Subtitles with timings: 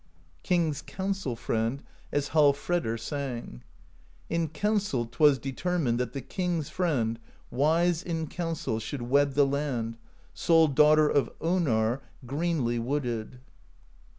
[0.41, 3.61] King's Counsel Friend, as Hallfredr sang:
[4.31, 7.19] In council 't was determined That the King's Friend,
[7.51, 9.97] wise in counsel, Should wed the Land,
[10.33, 13.41] sole Daughter Of Onarr, greenly wooded.'